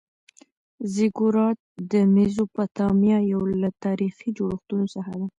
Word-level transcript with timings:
زیګورات 0.93 1.59
د 1.91 1.93
میزوپتامیا 2.13 3.17
یو 3.33 3.41
له 3.61 3.69
تاریخي 3.85 4.29
جوړښتونو 4.37 4.85
څخه 4.95 5.11
دی. 5.19 5.27